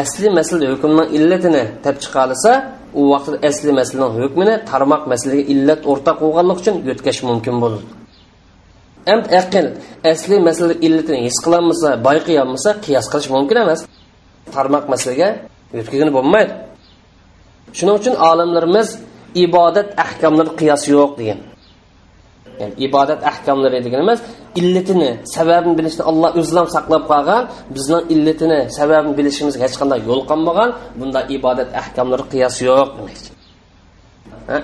[0.02, 2.52] Asli masala hukmning illatini tab chiqarsa
[3.00, 7.88] u vaqtda asli masalaning hukmini tarmoq masalaga illat o'rtaq bo'lganligi uchun yo'tkash mumkin bo'ladi
[9.06, 9.66] endi aql
[10.12, 13.82] asli masala illatini his qilolmasa bayqayolmasa qiyos qilish mumkin emas.
[14.56, 15.30] Tarmoq masalaga
[15.78, 16.54] yo'tkazgani bo'lmaydi.
[17.78, 18.88] Shuning uchun olimlarimiz
[19.46, 21.40] ibodat ahkomlari qiyosi yo'q degan.
[22.62, 24.20] Yani ibodat ahkomlari deganimiz
[24.60, 27.44] illatini sababini bilishni alloh o'zlam saqlab qolgan
[27.76, 33.32] bizning illatini sababini bilishimizga hech qanday yo'l qolmagan bunda ibodat ahkomlari qiyosi yo'q demakchi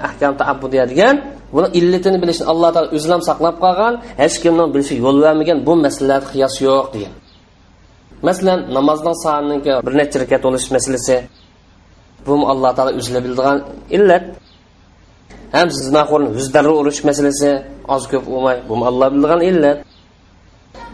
[0.08, 1.15] ahkam taabbudiya degan
[1.53, 6.27] buni illatini bilishni alloh taolo o'zlam saqlab qolgan hech kimning bilishi yo'l bermagan bu masalalarda
[6.34, 7.13] qiyos yo'q degan.
[8.27, 11.17] Masalan namozning soniki bir necha rakat bo'lish masalasi
[12.25, 13.58] bu alloh taolo o'zla bildigan
[13.97, 14.25] illat.
[15.55, 17.49] Ham zinaxo'rni yuz darra urish masalasi
[17.95, 19.77] oz ko'p bo'lmay bu alloh bilgan illat.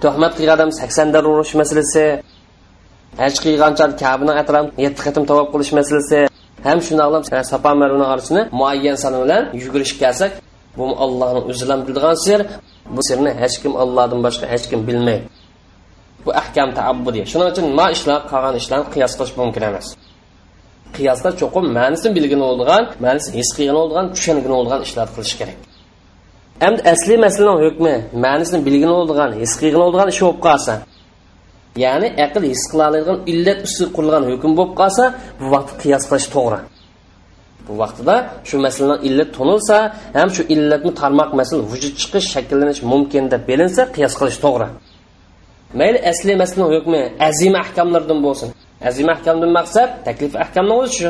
[0.04, 2.04] Tuhmat qilgan odam sakson darra urish masalasi
[3.22, 6.20] haj qilgancha kabini atrofini yetti qatim tavob qilish masalasi
[6.68, 10.32] ham shundoqlam safa marvani orasini muayyan sana bilan yugurish kelsak
[10.78, 12.40] bu allohni o'zi ham bilgan sir
[12.96, 15.26] bu sirni hech kim allohdan boshqa hech kim bilmaydi.
[16.26, 19.88] Bu ahkam taabbudiy shuning uchun ma ishlar qolgan ishlarni qiyos qilish mumkin emas.
[20.98, 25.58] Qiyosda cho'qim ma'nisini bilgin bo'lgan ma'nisini his qilgan bo'lgan tushungan bo'lgan ishlar qilish kerak.
[26.68, 30.74] Endi asli masalaning hukmi ma'nisini bilgin bo'lgan his qilgan bo'lgan ish bo'lib qolsa
[31.84, 35.04] ya'ni aql his qiladigan illat ustida qurilgan hukm bo'lib qolsa
[35.40, 36.60] bu vaqt qiyos qilish to'g'ri.
[37.68, 38.16] Bu vaqtida
[38.48, 39.78] shu masalaning illat tunilsa
[40.18, 44.68] ham shu illatni tarmoq masala vujud chiqish shakllanish mumkin deb bilinsa qiyos qilish to'g'ri.
[45.80, 48.50] Mayli asli masalaning hukmi azima ahkamlardan bo'lsin.
[48.90, 51.10] Azima ahkamdan maqsad taklif ahkamni o'zi shu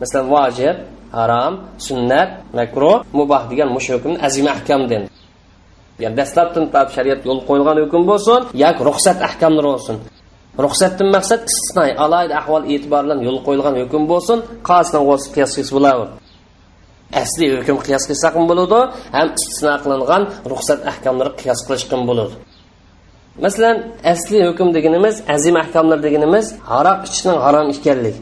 [0.00, 0.76] masalan vojib
[1.18, 1.54] harom
[1.86, 5.08] sunnat makruh muboh degan mush hukmni azima ahkam dendi
[6.02, 6.64] ya'ni dastlabdan
[6.96, 9.96] shariat yo'l qo'yilgan hukm bo'lsin yoki ruxsat ahkamlari bo'lsin.
[10.64, 12.62] Ruxsatdan maqsad istisnoy alayda ahvol
[13.28, 15.02] yo'l qo'yilgan hukm bo'lsin qasdan
[15.34, 15.52] qiyos
[17.22, 18.80] asli hukm ham bo'ladi
[19.16, 22.34] ham istisno qilingan ruxsat ahkamlari qiyos qilish bo'ladi.
[23.44, 23.76] Masalan
[24.12, 28.20] asli hukm deganimiz azim ahkomlar deganimiz haroq ichishni harom ekanligi.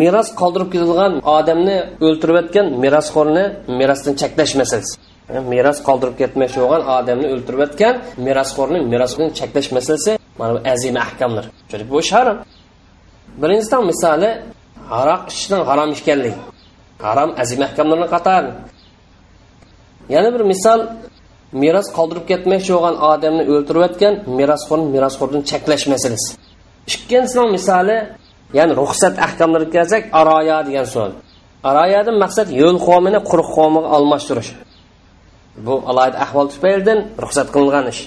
[0.00, 3.44] Meros qoldirib ketilgan odamni o'ltirayotgan merosxo'rni
[3.80, 4.94] merosdan cheklash masalasi
[5.52, 7.94] meros qoldirib ketmoqchi bo'lgan odamni o'ltirayotgan
[8.26, 12.36] merosxo'rni merosdan cheklash masalasi mana bu azima ahkamlar chunki bu ish harom.
[13.42, 14.30] Birinchidan misoli
[14.92, 16.40] haroq ichishning harom ekanligi.
[17.06, 18.50] Harom azima ahkomlarni qatori.
[20.14, 20.80] Yana bir misol
[21.62, 26.28] meros qoldirib ketmoqchi bo'lgan odamni o'ltirayotgan merosxo'rni merosxo'rdan cheklash masalasi
[26.94, 27.98] ikkinchisining misoli
[28.58, 31.12] ya'ni ruxsat ahkomlariga kelsak aroya degan so'z
[31.68, 34.50] aroyadan maqsad yo'l qomini quruq qomiga almashtirish.
[35.66, 38.00] Bu alohida ahvol tufaylidan ruxsat qilingan ish.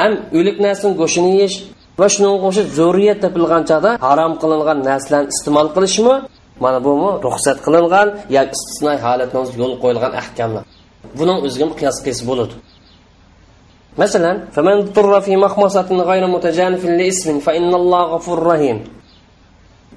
[0.00, 1.56] Ham o'lik narsani go'shtini yeyish
[2.00, 6.14] va shunga qo'shib zurriyat topilgan chog'da harom qilingan narsalarni iste'mol qilishmi
[6.64, 10.64] mana bumi ruxsat qilingan yoki istisnoy holatni yo'l qo'yilgan ahkamlar.
[11.18, 12.54] buning o'ziga ham qiyos qilsa bo'ladi.
[14.02, 18.78] Masalan فمن اضطر في مخمصة غير متجانف لإسم فإن الله غفور رحيم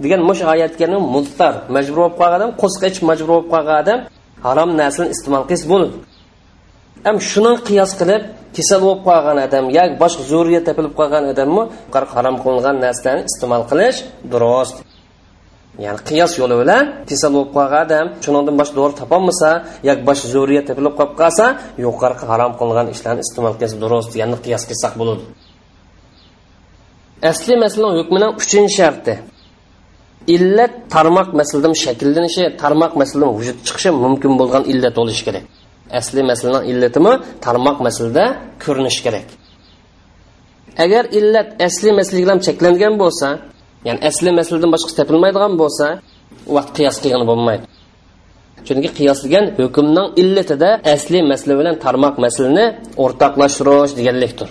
[0.03, 3.99] degan mush oyatgani muztar majbur bo'lib qolgan odam qo'sqich majbur bo'lib qolgan odam
[4.45, 5.95] harom narsani iste'mol qilsa bo'ladi.
[7.05, 8.23] Ham shuni qiyos qilib
[8.55, 11.63] kasal bo'lib qolgan odam yoki boshqa zo'riyat topilib qolgan odammi
[12.15, 13.97] harom qilingan narsani iste'mol qilish
[14.31, 14.75] durust.
[15.85, 19.49] Ya'ni qiyos yo'li bilan kasal bo'lib qolgan odam shundan boshqa dori topolmasa
[19.89, 21.45] yoki boshqa zo'riyat topilib qolib qolsa
[21.85, 25.23] yuqori harom qilingan ishlarni iste'mol qilsa durust ya'ni qiyos qilsak bo'ladi.
[27.31, 29.13] Asli masalaning hukmining uchinchi sharti.
[30.35, 35.45] Illat tarmoq masaladan shakllanishi tarmoq masaladan vujud chiqishi mumkin bo'lgan illat bo'lishi kerak.
[35.99, 37.13] Asli masalaning illatimi
[37.45, 38.25] tarmoq masalada
[38.63, 39.27] ko'rinishi kerak.
[40.83, 43.27] Agar illat asli masala bilan cheklangan bo'lsa
[43.87, 45.85] ya'ni asli masaladan boshqasi topilmaydigan bo'lsa
[46.49, 47.63] u vaqt qiyos qilgan bo'lmaydi.
[48.67, 52.65] Chunki qiyos degan hukmning illatida asli masla bilan tarmoq masalani
[53.03, 54.49] o'rtoqlashtirish deganlikdir.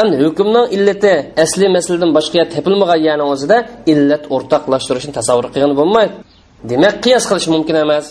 [0.00, 1.12] Endi hukmning illati
[1.44, 3.56] asli masaladan boshqa topilmagan yani o'zida
[3.92, 6.14] illat o'rtoqlashtirishni tasavvur qilgan bo'lmaydi.
[6.70, 8.06] Demak qiyos qilish mumkin emas.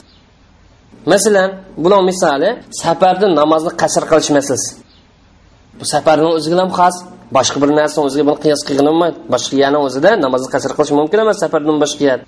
[1.12, 1.50] Masalan
[1.84, 2.50] buning misoli
[2.82, 4.70] safarda namozni qasr qilish masalasi.
[5.80, 6.96] Bu safarni o'ziga ham xos
[7.38, 8.88] boshqa bir narsani o'ziga buni qiyos qilgan
[9.34, 12.20] boshqa yana o'zida namozni qasr qilish mumkin emas safardan boshqa yer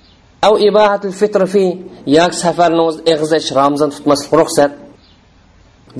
[0.42, 1.66] av ibahatul fitr fi
[2.18, 4.72] yoki safarni o'zida eg'izish ramzon tutmaslik ruxsat.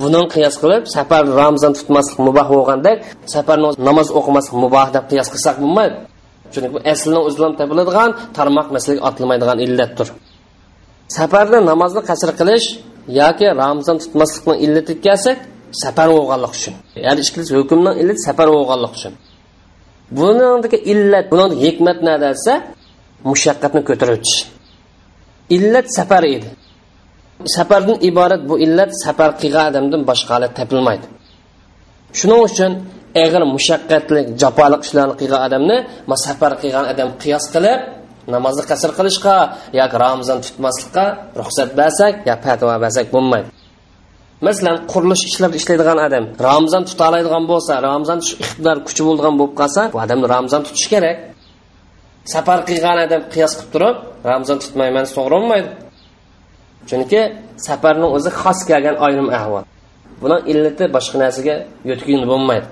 [0.02, 2.98] Buning qiyos qilib safar ramzon tutmaslik muboh bo'lgandek
[3.34, 5.96] safarni namoz o'qimaslik muboh deb qiyos qilsak bo'lmaydi.
[6.52, 10.08] Chunki bu aslini o'zidan topiladigan tarmoq masalaga otilmaydigan illatdir.
[11.18, 12.66] Safarda namozni qasr qilish
[13.20, 15.38] yoki ramzon tutmaslikning illati kelsak
[15.82, 16.74] safar bo'lganlik uchun.
[17.06, 19.14] Ya'ni ikkilisi hukmning illat safar bo'lganlik uchun.
[20.18, 22.52] Bunidagi illat buni hikmat nima desa
[23.30, 24.22] mushaqqatni ko'tarib
[25.56, 26.48] illat safar edi.
[27.56, 31.06] Safardan iborat bu illat safar qilgan odamdan boshqa holat topilmaydi.
[32.18, 32.72] Shuning uchun
[33.24, 35.76] agar mushaqqatli jafoliq ishlarni qilgan odamni
[36.26, 37.80] safar qilgan odam qiyos qilib
[38.34, 39.36] namozni qasr qilishga
[39.80, 41.04] yoki ramzon tutmaslikqa
[41.40, 43.48] ruxsat bersak yo fatvo bersak bo'lmaydi.
[44.46, 49.54] Masalan qurilish ishlarida ishlaydigan odam ramzon tuta oladigan bo'lsa ramzon tutish iqtidor kuchi bo'lgan bo'lib
[49.60, 51.16] qolsa bu odam ramzon tutishi kerak.
[52.34, 53.96] Safar qilgan odam qiyos qilib turib
[54.30, 55.70] ramzon tutmayman to'g'ri bo'lmaydi
[56.88, 57.20] chunki
[57.66, 59.64] safarning o'zi xos kelgan ayrim ahvol.
[60.22, 61.54] Buni illati boshqa narsaga
[61.90, 62.66] yo'tkin bo'lmaydi.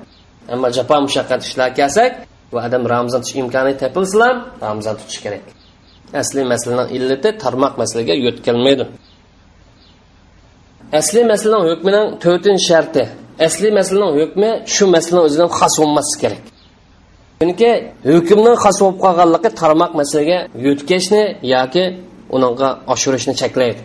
[0.52, 2.12] Ammo jafo mushaqqat ishlar kelsak
[2.50, 5.44] bu odam ramzon tutish imkoni topilsa ham ramzon tutish kerak.
[6.20, 8.84] Asli masalaning illati tarmoq masalaga yo'tkalmaydi
[10.98, 13.02] asli masalaning hukmining to'rtinchi sharti.
[13.46, 16.42] Asli masalaning hukmi shu masalaning o'zidan xos bo'lmasi kerak.
[17.40, 17.70] Chunki
[18.12, 21.22] hukmning xos bo'lib qolganligi tarmoq masalaga yutkashni
[21.54, 21.84] yoki
[22.34, 23.80] unga oshirishni cheklaydi.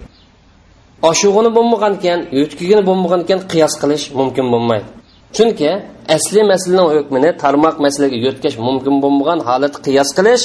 [1.09, 4.87] Oshug'ini bo'lmagan ekan yutkigini bo'lmagan ekan qiyos qilish mumkin bo'lmaydi.
[5.35, 5.69] Chunki
[6.15, 10.43] asli masalaning hukmini tarmoq masalaga yo'tkash mumkin bo'lmagan holat qiyos qilish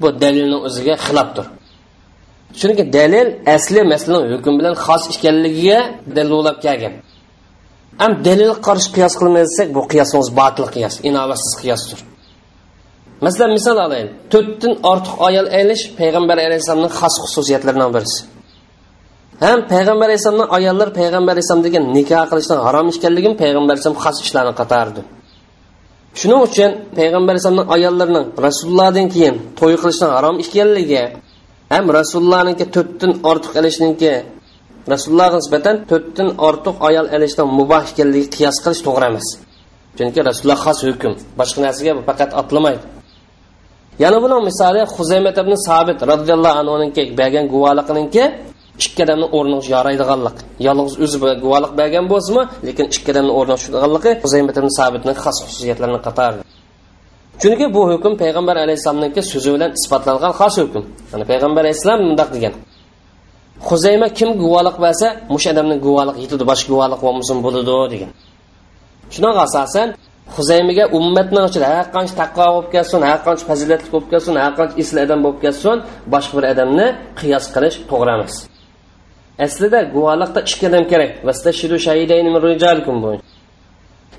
[0.00, 1.46] bu dalilning o'ziga xilofdir.
[2.60, 5.78] Chunki dalil asli masalan hukm bilan xos ekanligiga
[6.16, 6.94] dalillab kelgan.
[8.00, 11.98] Ham dalil qarshi qiyos qilmasak bu qiyosimiz botil qiyos inovatsiz qiyosdir.
[13.24, 14.12] Masalan misol olaylik.
[14.32, 18.20] To'rtdan ortiq ayol aylish payg'ambar alayhissalomning xos xususiyatlaridan birisi.
[19.44, 24.54] Ham payg'ambar alayhissalomni ayollar payg'ambar alayhissalom degan nikoh qilishdan harom ekanligini payg'ambar alayhissalom xos ishlarni
[24.60, 25.00] qatardi.
[26.20, 31.02] Shuning uchun payg'ambar alayhissalomni ayollarining rasulullohdan keyin to'y qilishdan harom ekanligi
[31.74, 34.12] ham rasulullohniki to'rtdan ortiq ilishniki
[34.92, 39.28] rasulullohga nisbatan to'rtdan ortiq ayol ilishdan muboh ekanligi qiyos qilish to'g'ri emas.
[39.96, 42.84] Chunki rasululloh xos hukm boshqa narsaga faqat otlamaydi.
[44.02, 48.24] Yana buni misoli huzaymat ibn sabit roziyallohu anhuniki bergan guvohliqiniki
[48.84, 50.36] ikki odamni o'rni yoraydiganlik.
[50.66, 56.02] Yolg'iz o'zi guvohlik bergan bo'lsinmi lekin ikki odamni o'rni tushadiganligi huzaymat ibn sabitni xos xususiyatlarini
[56.08, 56.40] qatori
[57.40, 60.82] chunki bu hukm payg'ambar alayhissalomniki so'zi bilan isbotlangan xos hukm.
[61.12, 62.54] Yani payg'ambar alayhissalom bundoq degan.
[63.68, 68.10] Huzayma kim guvohlik bersa o'sha odamni guvohlik yetadi boshqa guvohlik bo'lmasin bo'ladi degan.
[69.14, 69.88] Shunaqa asosan
[70.36, 74.76] huzaymiga ummatni ichida har qancha taqvo bo'lib kelsin har qancha fazilatli bo'lib kelsin har qancha
[74.82, 75.76] isli odam bo'lib kelsin
[76.14, 76.86] boshqa bir odamni
[77.20, 78.34] qiyos qilish to'g'ri emas.
[79.46, 81.10] Aslida guvohlikda ikki odam kerak.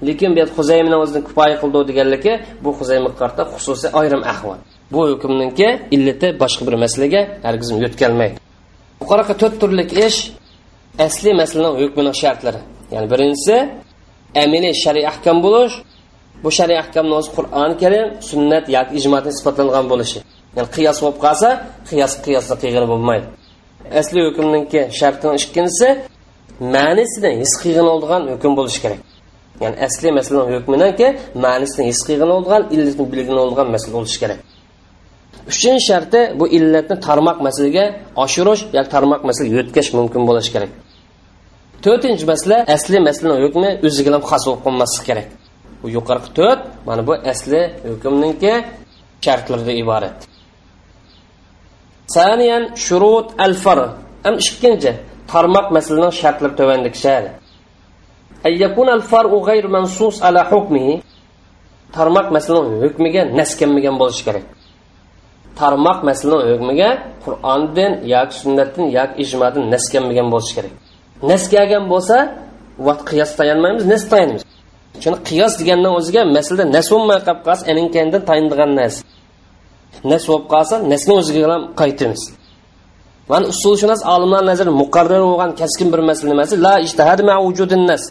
[0.07, 2.33] Lekin bu huzaymni o'zini kifoya qildi deganligi
[2.63, 4.59] bu huzaymga qarta xususiy ayrim ahvol.
[4.93, 8.37] Bu hukmninki illati boshqa bir masalaga hargiz yo'tkalmaydi
[9.09, 10.19] qaraqa to'rt turlik ish
[11.05, 12.61] asli masalaning hukmining shartlari.
[12.93, 13.55] Ya'ni birinchisi
[14.43, 15.75] amiliy shar'iy ahkam bo'lish.
[16.43, 20.19] Bu shar'iy ahkamni o'zi qur'oni karim sunnat yoki ijmatni isbotlangan bo'lishi.
[20.55, 21.49] Ya'ni qiyos bo'lib qolsa
[21.89, 23.25] qiyos qiyosda qilg'ini bo'lmaydi.
[24.01, 25.87] Asli hukmninki shartining ikkinchisi
[26.75, 28.99] ma'nisini his qilg'in oldigan hukm bo'lishi kerak.
[29.63, 31.07] Ya'ni asli masalaning hukminanki
[31.45, 34.39] ma'nisini his qilgan bo'lgan illatni bilgan bo'lgan masala bo'lishi kerak.
[35.51, 37.85] Uchinchi sharti bu illatni tarmoq masalaga
[38.23, 40.71] oshirish yoki tarmoq masalaga yo'tkash mumkin bo'lishi kerak.
[41.85, 45.27] To'rtinchi masala asli masalaning hukmi o'ziga ham xos bo'lib qolmasligi kerak.
[45.81, 48.53] Bu yuqorqi to'rt mana bu asli hukmninki
[49.25, 50.17] shartlardan iborat.
[52.15, 53.79] Saniyan shurut al far
[54.25, 54.91] ham ikkinchi
[55.31, 57.29] tarmoq masalaning shartlari tuvandikishadi.
[61.95, 64.45] Tarmoq masalan hukmiga naskanmagan bo'lishi kerak
[65.59, 66.89] tarmoq masalan hukmiga
[67.25, 70.73] qur'ondan yoki sunnatdan yoki ijmodan naskanmagan bo'lishi kerak
[71.29, 72.17] nas kelgan bo'lsa
[72.87, 74.43] vaqt qiyos tayanmaymiz nas tayanamiz
[75.03, 79.01] chunki qiyos degandan o'ziga masalada nas bo'lmay qolib qolsa aninkandan tayindigan narsa
[80.11, 82.21] nas bo'lib qolsa nasni o'ziga ham qaytamiz
[83.31, 88.03] mana usulshunos olimlar nazar muqarrar bo'lgan kaskin bir masala nimasi la ijtihad ma vujudin nas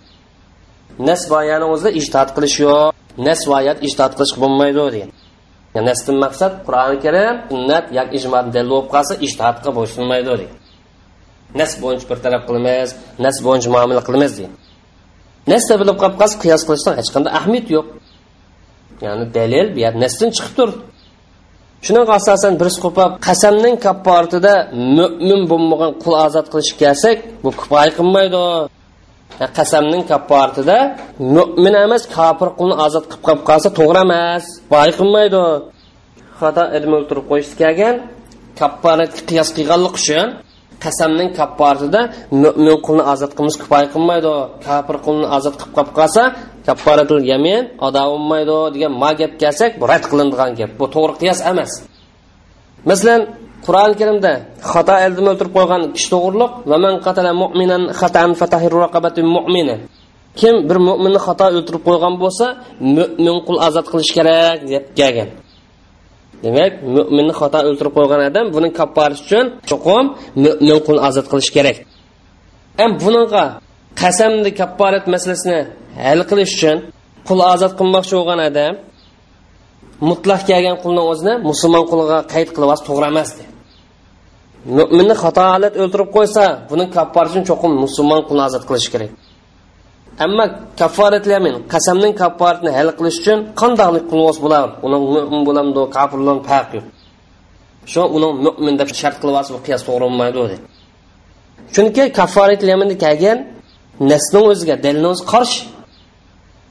[1.11, 2.93] nasvoyani o'zida ijtihod qilish yo'q.
[3.29, 5.11] Nasvoyat ijtihod qilish bo'lmaydi degan
[5.89, 10.59] nasdan maqsad qur'oni karim sunnat yoki ijmo dalil bo'lib qolsa ijtihodga bo'ysunmaydi degan
[11.61, 12.89] nas bo'yicha bir taraf qilamiz
[13.25, 14.53] nas bo'yicha muomala qilamiz degan
[15.53, 17.87] nasda bilib qolib qolsa qiyos qilishdan hech qanday ahamiyat yo'q.
[19.05, 20.77] Ya'ni dalil bu yer nasdan chiqib turdi.
[21.87, 24.55] Shunaqa asosan bir qo'pab qasamning kapporatida
[24.99, 28.43] mo'min bo'lmagan qul ozod qilishga kelsak bu kifoya qilmaydi.
[29.43, 30.79] E, qasamning kapporatida
[31.37, 35.45] mo'min emas kofir qulni ozod qilib qolib qolsa to'g'ri emas boy qilmaydi.
[36.41, 37.97] Xato ilm o'ltirib qo'yish kelgan
[38.61, 40.27] kapporatga qiyos qilganlik uchun
[40.85, 42.01] qasamning kapporatida
[42.43, 44.35] mo'min qulni ozod qilmish kifoya qilmaydi.
[44.67, 46.23] Kofir qulni ozod qilib qolib qolsa
[46.67, 50.71] kaffaratul yamin ado bo'lmaydi degan ma gap kelsak bu rad qilinadigan gap.
[50.81, 51.73] Bu to'g'ri qiyos emas.
[52.91, 53.23] Masalan
[53.67, 54.33] qur'oni karimda
[54.73, 58.31] xato ildimi o'ltirib qo'ygan kishi to'g'riliq va man qatala mu'minan xatan
[59.37, 59.77] mu'mina.
[60.41, 62.47] Kim bir mo'minni xato o'ltirib qo'ygan bo'lsa
[62.97, 65.31] mo'min qul ozod qilish kerak deb kelgan.
[66.45, 70.05] Demak mo'minni xato o'ltirib qo'ygan odam buni kapparasi uchun chuqum
[70.45, 71.77] mo'min qulni ozod qilish kerak
[72.79, 73.45] ham bunaqa
[74.03, 75.61] qasamni kapparat masalasini
[76.05, 76.79] hal qilish uchun
[77.29, 78.75] qul ozod qilmoqchi bo'lgan odam
[80.11, 83.31] mutlaq kelgan qulni o'zini musulmon quliga qayd qilib to'g'ri emas
[84.77, 86.85] mo'minni xato o'ldirib o'ltirib qo'ysa buni
[87.31, 89.11] uchun cho'qim musulmon qulni ozod qilish kerak.
[90.25, 90.45] Ammo
[90.81, 96.71] kafforatlamin qasamning kafforatini hal qilish uchun qandoqlik qilib bo'ladi uning mo'min bo'lamdi kofir bilan farq
[96.77, 96.87] yo'q.
[97.93, 100.57] Shu uning mo'min deb shart qilib olsa bu qiyos to'g'ri bo'lmaydi dedi
[101.75, 103.39] chunki kafforatlaminni kelgan
[104.13, 105.61] nasning o'ziga dalni o'zi qarshi.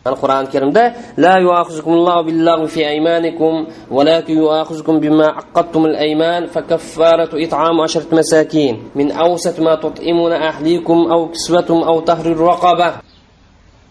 [0.05, 7.83] Yani Kur'an-ı Kerim'de La yuakhzukumullahu billahi fi eymanikum velakin yuakhzukum bima aqqattumul eyman fekaffaratu it'amu
[7.83, 8.75] aşeret mesakin.
[8.95, 12.89] Min awsat ma tut'imuna ahlikum aw kisvatum aw tahrir raqaba.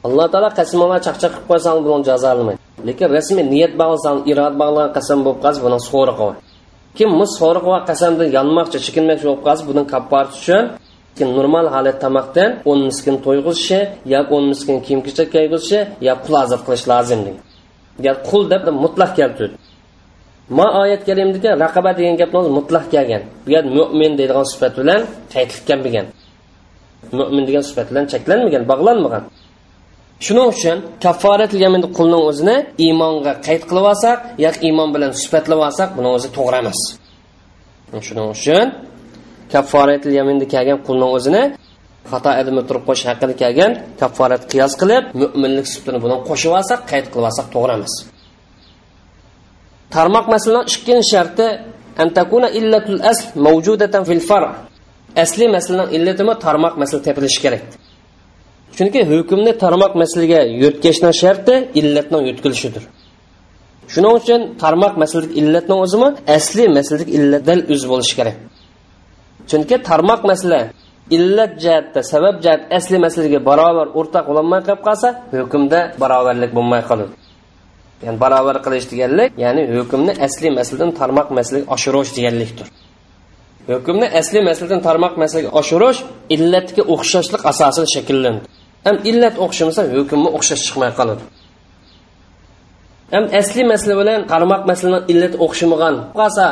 [0.06, 5.18] Alloh taolo qasamlar chaqchaq qilib qo'ysang buni jazolamaydi lekin rasmiy niyat bog'lasang irod bog'lagan qasam
[5.24, 6.28] bo'lib qolsa buni so'riqi
[6.96, 10.64] kim mus so'riq va qasamdan yonmoqchi chekinmoqchi bo'lib qolsa buni kapparati uchun
[11.20, 13.80] normal holatda tamoqdan o'n miskin to'yg'izishi
[14.14, 17.20] yoki o'n miskin kiyim kechak kiygizishi yo qul ozod qilish lozim
[17.98, 19.52] degan qul deb mutlaq kelib
[20.48, 23.22] ma oyat kalimdagi raqaba degan gapni mutlaq kelgan.
[23.44, 25.00] Bu yer mo'min deydigan sifat bilan
[25.34, 26.06] qaydlikkan bo'lgan.
[27.18, 29.24] Mo'min degan sifat bilan cheklanmagan bog'lanmagan.
[30.24, 35.88] Shuning uchun kafforat yaminni qulning o'zini iymonga qayd qilib olsak yoki iymon bilan suhbatlab olsak
[35.96, 36.80] buni o'zi to'g'ri emas.
[38.06, 38.66] Shuning uchun
[39.52, 41.42] kafforatil yaminda kelgan qulning o'zini
[42.10, 47.06] xato adimi turib qo'yish haqida kelgan kafforat qiyos qilib mo'minlik sutini bilan qo'shib olsak qayd
[47.12, 47.94] qilib olsak to'g'ri emas
[49.94, 51.46] tarmoq masalan ikkinchi sharti
[52.02, 54.44] antakuna illatul asl mavjudatan fil far.
[55.24, 57.64] Asli masalaning illatimi tarmoq masala tepilishi kerak.
[58.76, 62.84] Chunki hukmni tarmoq masalaga yo'tkashni sharti illatning yo'tkilishidir
[63.92, 68.36] shuning uchun tarmoq masalalik illatning o'zimi asli masalalik illatdan o'z bo'lishi kerak.
[69.50, 70.60] Chunki tarmoq masala
[71.16, 75.08] illat jihatda sabab jihat asli masalaga barobar o'rtaq bo'lolmay qolib qolsa
[75.40, 77.12] hukmda barobarlik bo'lmay qoladi.
[78.04, 82.66] Ya'ni barobar qilish deganlik ya'ni hukmni asli masaladan tarmoq masalaga oshirish deganlikdir.
[83.72, 85.98] Hukmni asli masaladan tarmoq masalaga oshirish
[86.34, 88.40] illatga o'xshashlik asosida shakllandi
[88.86, 91.22] ham illat o'xshamasa hukmni o'xshash chiqmay qoladi.
[93.14, 96.44] Ham asli masala bilan tarmoq masalani illat o'xshamagan qolsa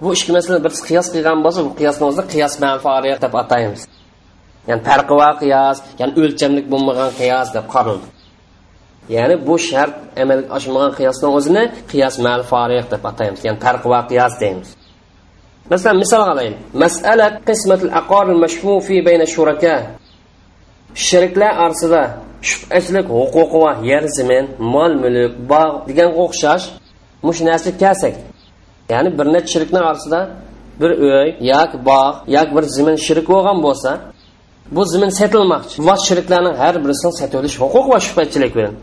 [0.00, 3.82] bu ikki masalani bir qiyos qilgan bo'lsa bu qiyosni o'zida qiyos manfaat deb ataymiz.
[4.68, 8.06] Ya'ni farqi va qiyos ya'ni o'lchamlik bo'lmagan qiyos deb qaraldi.
[9.16, 13.40] Ya'ni bu shart amalga oshmagan qiyosni o'zini qiyos manfaat deb ataymiz.
[13.46, 14.68] Ya'ni farqi va qiyos deymiz.
[15.70, 19.76] Masalan misol olaylik masala qismatul aqor mashfu fi bayna shuraka.
[21.08, 22.02] Sheriklar orasida
[22.48, 26.64] shubhachilik huquqi va yer zamin mol mulk bog' deganga o'xshash
[27.26, 28.14] mush narsa kelsak
[28.92, 30.20] ya'ni bir necha shirkni orasida
[30.80, 33.90] bir uy yoki bog' yoki bir zamin shirk bo'lgan bo'lsa
[34.74, 35.76] bu zamin setilmoqchi.
[35.88, 38.74] Va shirklarning har birisini sotib olish huquq va shubhachilik bilan.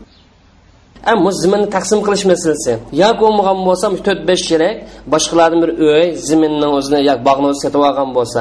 [1.24, 2.72] Bu zaminni taqsim qilish masalasi
[3.02, 4.76] yoki bo'lmagan bo'lsa to'rt besh shirik
[5.12, 8.40] boshqalarni bir uy ziminni o'zini yoki bog'ni o'zi sotib olgan bo'lsa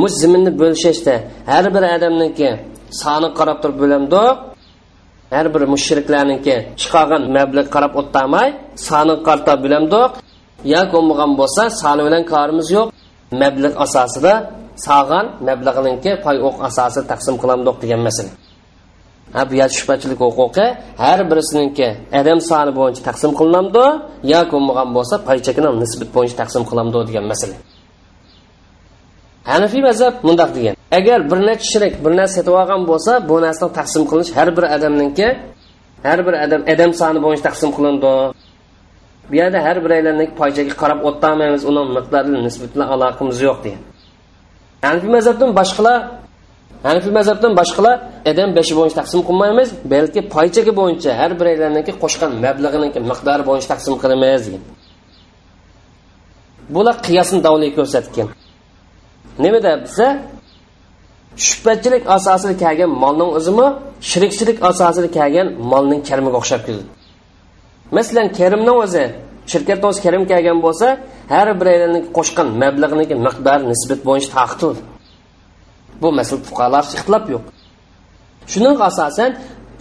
[0.00, 1.14] bu zaminni bo'lishishda
[1.50, 2.48] har bir odamniki
[3.02, 4.22] soni qarab turib bo'lamdi
[5.34, 8.48] har bir mushriklarniki chiqargan mablag' qarab o'ttamay
[8.88, 10.10] soni qarta bo'lamdiq
[10.72, 12.86] yo bo'lmagan bo'lsa soni bilan korimiz yo'q.
[13.42, 14.32] Mablag' asosida
[14.86, 18.30] sog'an mablag'ninki pay o'q asosida taqsim qilamdiq degan masala.
[19.34, 20.66] Ha bu shubhachilik huquqi
[21.02, 21.88] har birisiniki
[22.20, 23.84] adam soni bo'yicha taqsim qilinamdi
[24.32, 27.56] yo bo'lmagan bo'lsa paychakini nisbat bo'yicha taqsim qilamdi degan masala.
[29.50, 30.74] Hanafiy mazhab mundoq degan.
[30.98, 34.64] Agar bir necha shirik bir narsa sotib olgan bo'lsa bu narsani taqsim qilinish har bir
[34.76, 35.28] odamniki
[36.08, 38.12] har bir odam adam soni bo'yicha taqsim qilindi.
[39.30, 43.82] Bu yerda har biraylarniki poychaga qarab o'tolmaymiz uni miqdori nisbat bilan aloqamiz yo'q degan.
[44.86, 45.98] Hanafiy mazhabdan boshqalar
[46.86, 47.96] hanifiy mazhabdan boshqalar
[48.30, 53.94] adam beshi bo'yicha taqsim qilmaymiz balki poychaga bo'yicha har biraylarniki qo'shgan mablag'iniki miqdori bo'yicha taqsim
[54.02, 54.62] qilamiz degan.
[56.74, 58.28] Bular qiyosni davliy ko'rsatgan.
[59.44, 60.06] Nimada debsa
[61.46, 63.66] shubhachilik asosida kelgan molning o'zimi
[64.10, 66.84] shirikchilik asosida kelgan molning karmiga o'xshab keldi
[67.96, 69.04] masalan karimning o'zi
[69.52, 70.86] shirkatni o'zi karim kelgan bo'lsa
[71.32, 74.76] har biraylarni qo'shgan mablag'niki miqdor nisbat bo'yicha taqdir
[76.02, 77.44] bu masala fuqarolar ixtilof yo'q.
[78.52, 79.30] Shuning asosan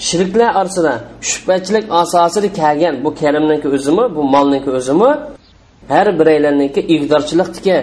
[0.08, 0.94] shirklar orasida
[1.30, 5.12] shubhachilik asosida kelgan bu karimniki o'zimi bu molniki o'zimi
[5.94, 7.76] har biraylarniki igdorchilikniki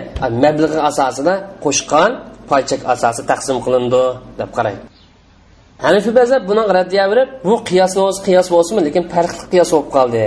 [0.45, 2.11] mablag'i asosida qo'shgan
[2.51, 4.03] poychak asosi taqsim qilindi
[4.41, 4.96] deb qaraydi
[5.85, 10.25] hanifiy mazhab buni raddiya berib bu qiyos o'zi qiyos bo'lsinmi lekin farqli qiyos bo'lib qoldi.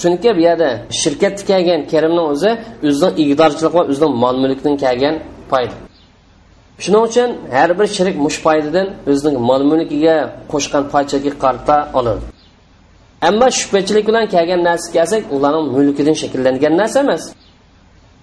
[0.00, 0.68] Chunki bu yerda
[1.00, 2.50] shirkat kelgan karimni o'zi
[2.88, 5.14] o'zining igdorchilik va o'zining mol mulkdan kelgan
[5.50, 5.74] foyda.
[6.82, 10.16] Shuning uchun har bir shirik mush foydadan o'zining mol mulkiga
[10.52, 12.24] qo'shgan poychaga qarta oladi
[13.28, 17.22] ammo shubhachilik bilan kelgan narsa kelsak ularning mulkidan shakllangan narsa emas.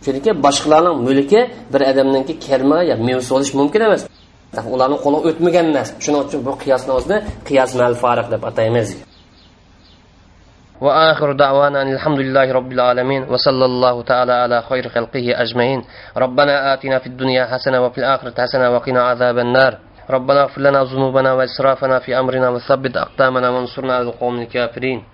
[0.05, 1.41] Chunki boshqalarning mulki
[1.73, 4.01] bir odamninki kerma yo mevsi bo'lishi mumkin emas.
[4.74, 7.18] ularning qo'liga o'tmagan narsa shuning uchun bu qiyosni o'zini
[7.48, 8.88] qiyos mal fariq deb ataymiz
[10.80, 15.84] وآخر دعوانا أن الحمد لله رب العالمين وصلى الله تعالى على خير خلقه أجمعين
[16.16, 19.72] ربنا آتنا في الدنيا حسنة وفي الآخرة حسنة وقنا عذاب النار
[20.10, 25.04] ربنا اغفر لنا ذنوبنا وإسرافنا في أمرنا وثبت أقدامنا وانصرنا على القوم الكافرين